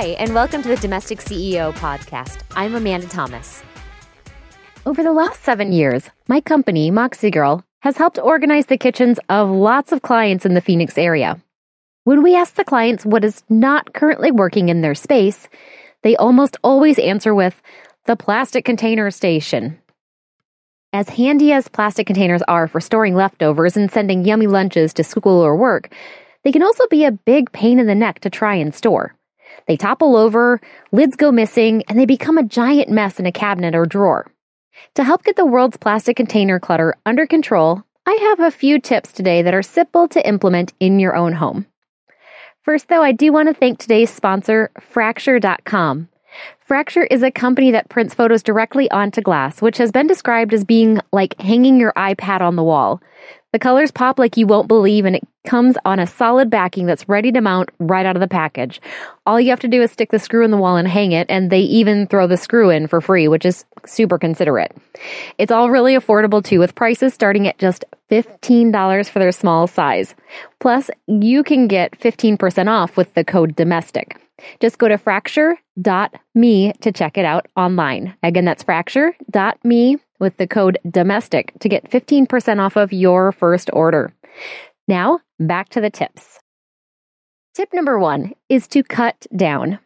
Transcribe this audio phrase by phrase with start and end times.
[0.00, 2.40] Hi, and welcome to the Domestic CEO podcast.
[2.56, 3.62] I'm Amanda Thomas.
[4.86, 9.50] Over the last seven years, my company, Moxie Girl, has helped organize the kitchens of
[9.50, 11.38] lots of clients in the Phoenix area.
[12.04, 15.50] When we ask the clients what is not currently working in their space,
[16.02, 17.60] they almost always answer with
[18.06, 19.78] the plastic container station.
[20.94, 25.42] As handy as plastic containers are for storing leftovers and sending yummy lunches to school
[25.42, 25.92] or work,
[26.42, 29.14] they can also be a big pain in the neck to try and store.
[29.70, 30.60] They topple over,
[30.90, 34.26] lids go missing, and they become a giant mess in a cabinet or drawer.
[34.96, 39.12] To help get the world's plastic container clutter under control, I have a few tips
[39.12, 41.66] today that are simple to implement in your own home.
[42.62, 46.08] First, though, I do want to thank today's sponsor, Fracture.com.
[46.58, 50.64] Fracture is a company that prints photos directly onto glass, which has been described as
[50.64, 53.00] being like hanging your iPad on the wall.
[53.52, 57.08] The colors pop like you won't believe, and it comes on a solid backing that's
[57.08, 58.80] ready to mount right out of the package.
[59.26, 61.26] All you have to do is stick the screw in the wall and hang it,
[61.28, 64.76] and they even throw the screw in for free, which is super considerate.
[65.36, 70.14] It's all really affordable too, with prices starting at just $15 for their small size.
[70.60, 74.16] Plus, you can get 15% off with the code DOMESTIC.
[74.60, 78.14] Just go to fracture.me to check it out online.
[78.22, 84.12] Again, that's fracture.me with the code DOMESTIC to get 15% off of your first order.
[84.86, 86.38] Now, back to the tips.
[87.54, 89.80] Tip number one is to cut down.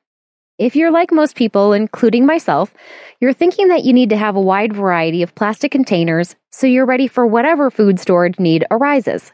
[0.59, 2.75] If you're like most people, including myself,
[3.21, 6.87] you're thinking that you need to have a wide variety of plastic containers so you're
[6.87, 9.33] ready for whatever food storage need arises.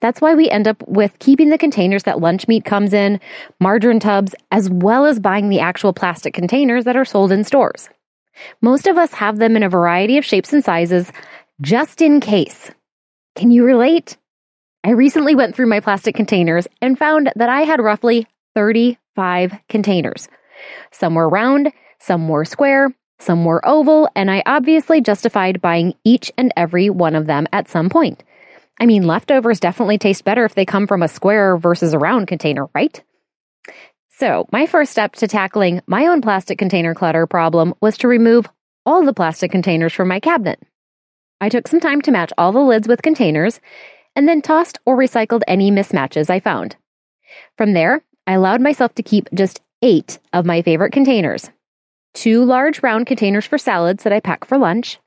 [0.00, 3.20] That's why we end up with keeping the containers that lunch meat comes in,
[3.60, 7.90] margarine tubs, as well as buying the actual plastic containers that are sold in stores.
[8.60, 11.10] Most of us have them in a variety of shapes and sizes,
[11.60, 12.70] just in case.
[13.36, 14.16] Can you relate?
[14.84, 20.28] I recently went through my plastic containers and found that I had roughly 35 containers.
[20.92, 26.30] Some were round, some were square, some were oval, and I obviously justified buying each
[26.36, 28.22] and every one of them at some point.
[28.78, 32.26] I mean, leftovers definitely taste better if they come from a square versus a round
[32.26, 33.02] container, right?
[34.16, 38.48] So, my first step to tackling my own plastic container clutter problem was to remove
[38.86, 40.62] all the plastic containers from my cabinet.
[41.40, 43.60] I took some time to match all the lids with containers
[44.14, 46.76] and then tossed or recycled any mismatches I found.
[47.58, 51.50] From there, I allowed myself to keep just eight of my favorite containers
[52.14, 55.00] two large round containers for salads that I pack for lunch,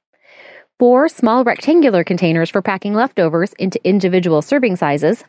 [0.79, 5.23] four small rectangular containers for packing leftovers into individual serving sizes,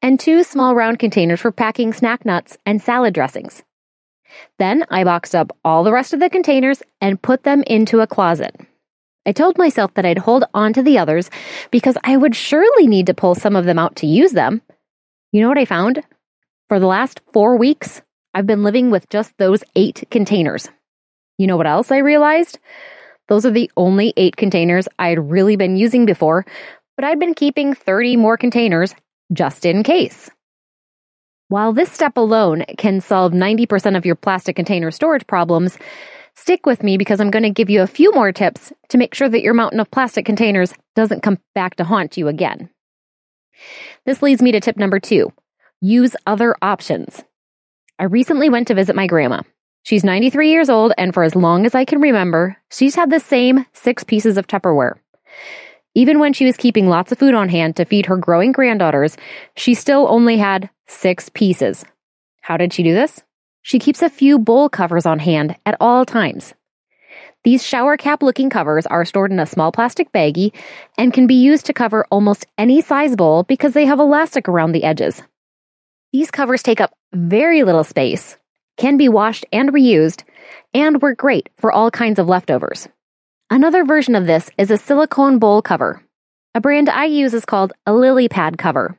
[0.00, 3.62] and two small round containers for packing snack nuts and salad dressings.
[4.58, 8.06] Then I boxed up all the rest of the containers and put them into a
[8.06, 8.54] closet.
[9.24, 11.30] I told myself that I'd hold on to the others
[11.70, 14.62] because I would surely need to pull some of them out to use them.
[15.30, 16.02] You know what I found?
[16.68, 18.02] For the last four weeks,
[18.34, 20.68] I've been living with just those eight containers.
[21.38, 22.58] You know what else I realized?
[23.28, 26.44] Those are the only eight containers I'd really been using before,
[26.96, 28.94] but I'd been keeping 30 more containers
[29.32, 30.30] just in case.
[31.48, 35.76] While this step alone can solve 90% of your plastic container storage problems,
[36.34, 39.14] stick with me because I'm going to give you a few more tips to make
[39.14, 42.70] sure that your mountain of plastic containers doesn't come back to haunt you again.
[44.06, 45.32] This leads me to tip number two
[45.80, 47.22] use other options.
[47.98, 49.42] I recently went to visit my grandma.
[49.82, 53.18] She's 93 years old, and for as long as I can remember, she's had the
[53.18, 54.94] same six pieces of Tupperware.
[55.94, 59.16] Even when she was keeping lots of food on hand to feed her growing granddaughters,
[59.56, 61.84] she still only had six pieces.
[62.40, 63.22] How did she do this?
[63.60, 66.54] She keeps a few bowl covers on hand at all times.
[67.44, 70.52] These shower cap looking covers are stored in a small plastic baggie
[70.96, 74.72] and can be used to cover almost any size bowl because they have elastic around
[74.72, 75.22] the edges.
[76.12, 78.36] These covers take up very little space,
[78.76, 80.22] can be washed and reused,
[80.72, 82.88] and work great for all kinds of leftovers.
[83.52, 86.02] Another version of this is a silicone bowl cover.
[86.54, 88.98] A brand I use is called a lily pad cover.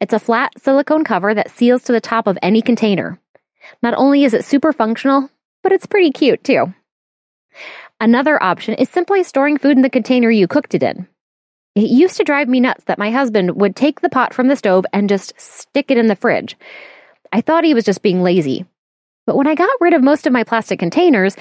[0.00, 3.18] It's a flat silicone cover that seals to the top of any container.
[3.82, 5.28] Not only is it super functional,
[5.64, 6.72] but it's pretty cute too.
[8.00, 11.08] Another option is simply storing food in the container you cooked it in.
[11.74, 14.54] It used to drive me nuts that my husband would take the pot from the
[14.54, 16.56] stove and just stick it in the fridge.
[17.32, 18.64] I thought he was just being lazy.
[19.26, 21.36] But when I got rid of most of my plastic containers,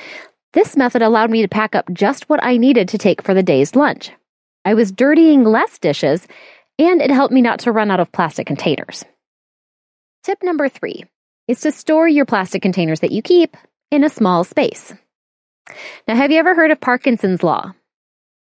[0.54, 3.44] this method allowed me to pack up just what I needed to take for the
[3.44, 4.12] day's lunch.
[4.66, 6.28] I was dirtying less dishes,
[6.78, 9.06] and it helped me not to run out of plastic containers.
[10.24, 11.06] Tip number three
[11.48, 13.58] is to store your plastic containers that you keep
[13.90, 14.94] in a small space.
[16.08, 17.74] Now, have you ever heard of Parkinson's Law?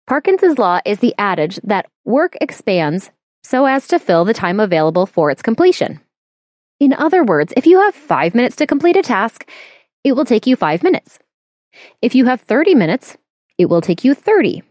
[0.06, 3.11] Parkinson's Law is the adage that work expands
[3.43, 6.01] so as to fill the time available for its completion.
[6.81, 9.49] In other words, if you have five minutes to complete a task,
[10.03, 11.19] it will take you five minutes.
[12.03, 13.17] If you have 30 minutes,
[13.59, 14.62] it will take you 30.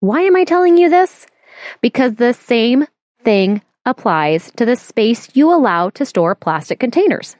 [0.00, 1.26] Why am I telling you this?
[1.80, 2.86] Because the same
[3.22, 7.36] thing applies to the space you allow to store plastic containers.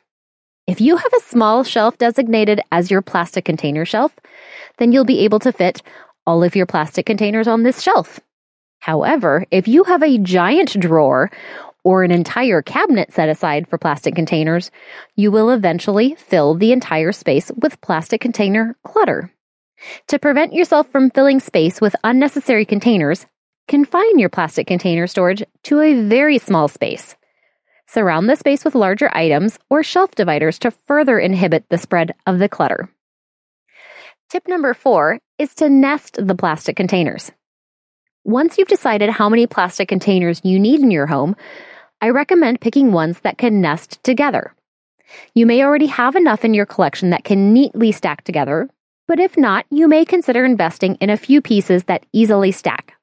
[0.66, 4.14] If you have a small shelf designated as your plastic container shelf,
[4.78, 5.82] then you'll be able to fit
[6.26, 8.20] all of your plastic containers on this shelf.
[8.80, 11.30] However, if you have a giant drawer
[11.84, 14.70] or an entire cabinet set aside for plastic containers,
[15.16, 19.32] you will eventually fill the entire space with plastic container clutter.
[20.08, 23.26] To prevent yourself from filling space with unnecessary containers,
[23.68, 27.16] confine your plastic container storage to a very small space.
[27.86, 32.38] Surround the space with larger items or shelf dividers to further inhibit the spread of
[32.38, 32.90] the clutter.
[34.28, 37.32] Tip number four is to nest the plastic containers.
[38.28, 41.34] Once you've decided how many plastic containers you need in your home,
[42.02, 44.52] I recommend picking ones that can nest together.
[45.34, 48.68] You may already have enough in your collection that can neatly stack together,
[49.06, 52.98] but if not, you may consider investing in a few pieces that easily stack.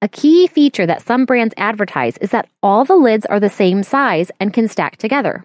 [0.00, 3.82] A key feature that some brands advertise is that all the lids are the same
[3.82, 5.44] size and can stack together.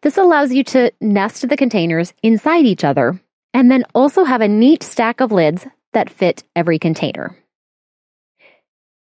[0.00, 3.20] This allows you to nest the containers inside each other
[3.54, 7.36] and then also have a neat stack of lids that fit every container.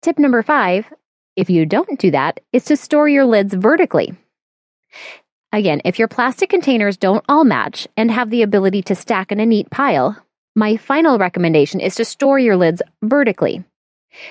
[0.01, 0.91] Tip number five
[1.39, 4.13] if you don't do that, is to store your lids vertically.
[5.53, 9.39] Again, if your plastic containers don't all match and have the ability to stack in
[9.39, 10.17] a neat pile,
[10.53, 13.63] my final recommendation is to store your lids vertically.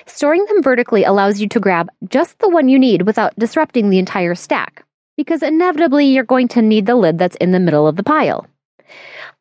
[0.05, 3.97] Storing them vertically allows you to grab just the one you need without disrupting the
[3.97, 4.85] entire stack,
[5.17, 8.45] because inevitably you're going to need the lid that's in the middle of the pile.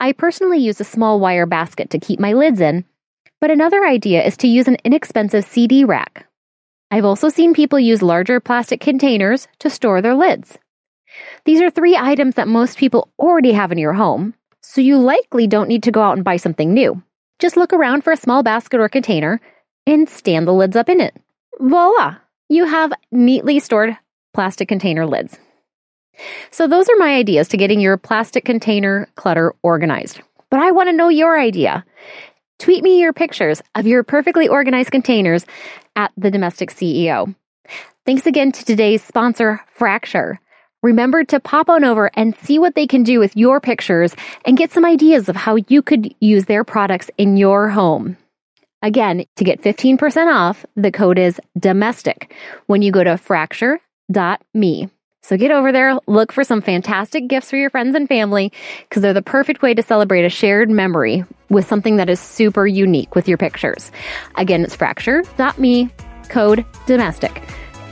[0.01, 2.87] I personally use a small wire basket to keep my lids in,
[3.41, 6.27] but another idea is to use an inexpensive CD rack.
[6.91, 10.59] I've also seen people use larger plastic containers to store their lids.
[11.45, 15.47] These are three items that most people already have in your home, so you likely
[15.47, 17.03] don't need to go out and buy something new.
[17.39, 19.41] Just look around for a small basket or container
[19.87, 21.15] and stand the lids up in it.
[21.61, 22.17] Voila!
[22.49, 23.97] You have neatly stored
[24.35, 25.39] plastic container lids.
[26.51, 30.21] So, those are my ideas to getting your plastic container clutter organized.
[30.51, 31.85] But I want to know your idea.
[32.59, 35.47] Tweet me your pictures of your perfectly organized containers
[35.95, 37.35] at the Domestic CEO.
[38.05, 40.41] Thanks again to today's sponsor, Fracture.
[40.83, 44.15] Remember to pop on over and see what they can do with your pictures
[44.45, 48.17] and get some ideas of how you could use their products in your home.
[48.83, 52.33] Again, to get 15% off, the code is domestic
[52.67, 54.89] when you go to fracture.me.
[55.23, 58.53] So get over there, look for some fantastic gifts for your friends and family
[58.89, 62.67] because they're the perfect way to celebrate a shared memory with something that is super
[62.67, 63.91] unique with your pictures.
[64.37, 65.91] Again, it's fracture.me,
[66.29, 67.43] code domestic.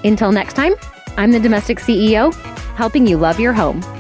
[0.04, 0.74] Until next time,
[1.16, 2.34] I'm the domestic CEO,
[2.76, 3.95] helping you love your home.